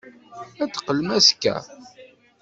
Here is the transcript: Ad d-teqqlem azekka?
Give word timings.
Ad 0.61 0.67
d-teqqlem 0.69 1.09
azekka? 1.17 1.55